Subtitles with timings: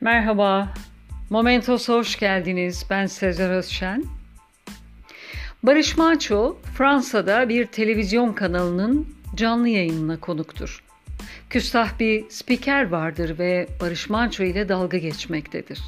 [0.00, 0.68] Merhaba,
[1.30, 2.86] Momentos'a hoş geldiniz.
[2.90, 4.04] Ben Sezer Özşen.
[5.62, 10.84] Barış Manço, Fransa'da bir televizyon kanalının canlı yayınına konuktur.
[11.50, 15.80] Küstah bir spiker vardır ve Barış Manço ile dalga geçmektedir.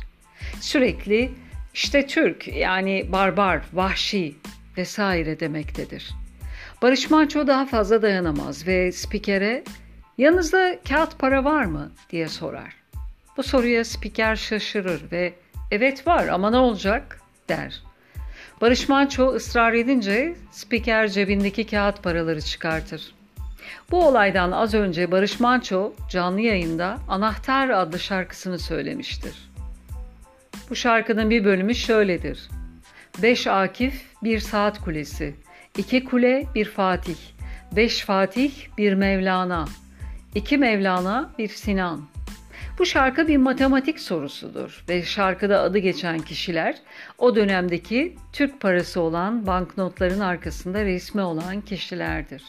[0.60, 1.30] Sürekli
[1.74, 4.36] işte Türk yani barbar, vahşi
[4.76, 6.10] vesaire demektedir.
[6.82, 9.64] Barış Manço daha fazla dayanamaz ve spikere
[10.18, 12.79] yanınızda kağıt para var mı diye sorar.
[13.40, 15.32] Bu soruya spiker şaşırır ve
[15.70, 17.82] evet var ama ne olacak der.
[18.60, 23.14] Barış Manço ısrar edince spiker cebindeki kağıt paraları çıkartır.
[23.90, 29.50] Bu olaydan az önce Barış Manço canlı yayında Anahtar adlı şarkısını söylemiştir.
[30.70, 32.48] Bu şarkının bir bölümü şöyledir.
[33.22, 35.34] Beş Akif, bir saat kulesi.
[35.78, 37.18] iki kule, bir Fatih.
[37.72, 39.64] Beş Fatih, bir Mevlana.
[40.34, 42.10] iki Mevlana, bir Sinan.
[42.80, 46.76] Bu şarkı bir matematik sorusudur ve şarkıda adı geçen kişiler
[47.18, 52.42] o dönemdeki Türk parası olan banknotların arkasında resmi olan kişilerdir.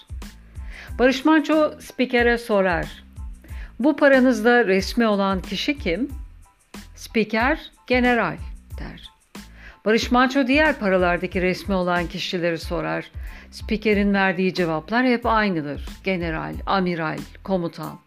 [1.00, 3.04] Barış Manço spikere sorar.
[3.80, 6.10] Bu paranızda resmi olan kişi kim?
[6.96, 8.38] Spiker general
[8.80, 9.10] der.
[9.86, 13.12] Barış Manço diğer paralardaki resmi olan kişileri sorar.
[13.52, 15.86] Spikerin verdiği cevaplar hep aynıdır.
[16.04, 18.00] General, amiral, komutan.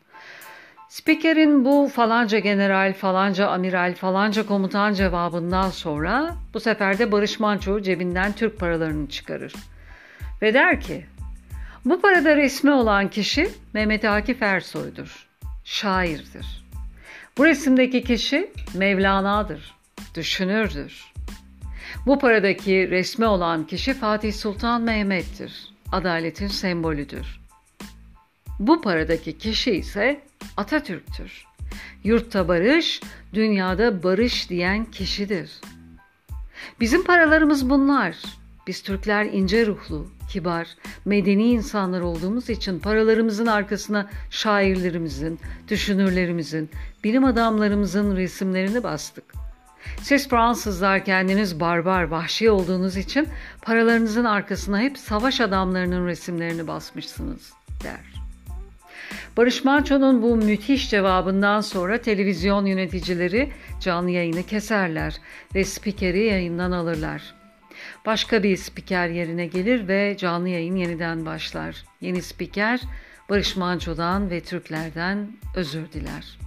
[0.95, 7.81] Spikerin bu falanca general, falanca amiral, falanca komutan cevabından sonra bu sefer de Barış Manço
[7.81, 9.53] cebinden Türk paralarını çıkarır.
[10.43, 11.07] Ve der ki,
[11.85, 15.29] bu parada resmi olan kişi Mehmet Akif Ersoy'dur.
[15.65, 16.65] Şairdir.
[17.39, 19.75] Bu resimdeki kişi Mevlana'dır.
[20.15, 21.13] Düşünürdür.
[22.07, 25.69] Bu paradaki resmi olan kişi Fatih Sultan Mehmet'tir.
[25.93, 27.41] Adaletin sembolüdür.
[28.59, 30.21] Bu paradaki kişi ise
[30.57, 31.45] Atatürk'tür.
[32.05, 33.01] Yurtta barış,
[33.35, 35.51] dünyada barış diyen kişidir.
[36.81, 38.17] Bizim paralarımız bunlar.
[38.67, 40.69] Biz Türkler ince ruhlu, kibar,
[41.05, 46.71] medeni insanlar olduğumuz için paralarımızın arkasına şairlerimizin, düşünürlerimizin,
[47.05, 49.25] bilim adamlarımızın resimlerini bastık.
[50.03, 53.29] Siz Fransızlar kendiniz barbar, vahşi olduğunuz için
[53.63, 57.53] paralarınızın arkasına hep savaş adamlarının resimlerini basmışsınız,
[57.83, 58.14] der.
[59.37, 65.17] Barış Manço'nun bu müthiş cevabından sonra televizyon yöneticileri canlı yayını keserler
[65.55, 67.35] ve spikeri yayından alırlar.
[68.07, 71.85] Başka bir spiker yerine gelir ve canlı yayın yeniden başlar.
[72.01, 72.81] Yeni spiker
[73.29, 76.39] Barış Manço'dan ve Türklerden özür diler.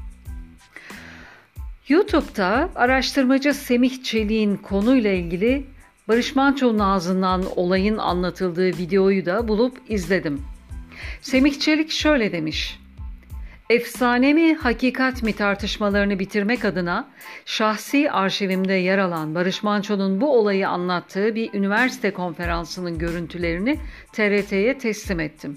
[1.88, 5.66] YouTube'da araştırmacı Semih Çelik'in konuyla ilgili
[6.08, 10.42] Barış Manço'nun ağzından olayın anlatıldığı videoyu da bulup izledim.
[11.22, 12.80] Semih Çelik şöyle demiş.
[13.70, 17.10] Efsane mi, hakikat mi tartışmalarını bitirmek adına
[17.46, 23.80] şahsi arşivimde yer alan Barış Manço'nun bu olayı anlattığı bir üniversite konferansının görüntülerini
[24.14, 25.56] TRT'ye teslim ettim.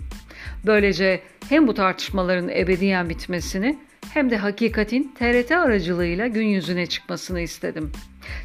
[0.66, 3.78] Böylece hem bu tartışmaların ebediyen bitmesini
[4.14, 7.92] hem de hakikatin TRT aracılığıyla gün yüzüne çıkmasını istedim.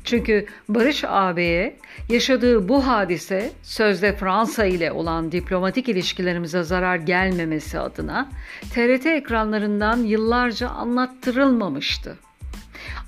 [0.04, 1.78] Çünkü Barış ağabeye
[2.10, 8.30] yaşadığı bu hadise sözde Fransa ile olan diplomatik ilişkilerimize zarar gelmemesi adına
[8.74, 12.18] TRT ekranlarından yıllarca anlattırılmamıştı.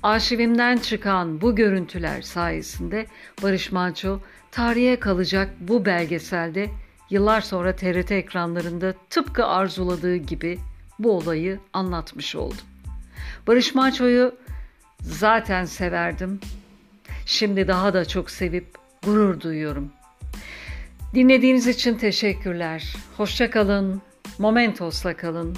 [0.02, 3.06] Arşivimden çıkan bu görüntüler sayesinde
[3.42, 4.20] Barış Manço
[4.50, 6.70] tarihe kalacak bu belgeselde
[7.10, 10.58] yıllar sonra TRT ekranlarında tıpkı arzuladığı gibi
[10.98, 12.56] bu olayı anlatmış oldu.
[13.46, 14.34] Barış Manço'yu
[15.00, 16.40] zaten severdim.
[17.30, 18.66] Şimdi daha da çok sevip
[19.04, 19.92] gurur duyuyorum.
[21.14, 22.96] Dinlediğiniz için teşekkürler.
[23.16, 24.02] Hoşça kalın.
[24.38, 25.56] Momentos'la kalın.